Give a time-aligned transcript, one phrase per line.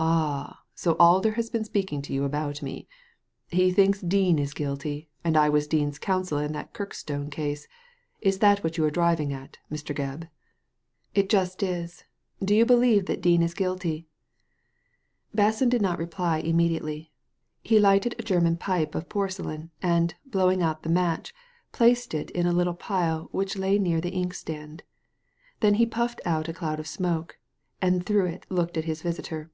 [0.02, 2.88] "Ah 1 So Alder has been speaking to you about me.
[3.48, 7.68] He thinks that Dean is guilty, and I was Dean's counsel in that Kirkstone case.
[8.22, 9.94] Is it that you are driving at, Mr.
[9.94, 10.20] Gebb?"••
[11.14, 12.04] It just is.
[12.42, 14.08] Do you believe that Dean is guilty?
[15.36, 17.12] Basson did not reply immediately.
[17.62, 21.34] He lighted a German pipe of porcelain, and, blowing out the match,
[21.72, 24.82] placed it in a little pile which lay near the inkstand.
[25.60, 27.36] Then he puffed out a cloud of smoke,
[27.82, 29.50] and through it looked at his visitor.